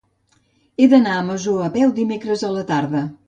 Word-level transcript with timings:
He 0.83 0.87
d'anar 0.93 1.11
a 1.17 1.19
la 1.19 1.27
Masó 1.27 1.53
a 1.67 1.69
peu 1.77 1.93
dimecres 2.01 2.47
a 2.49 2.53
la 2.57 2.65
tarda. 2.73 3.05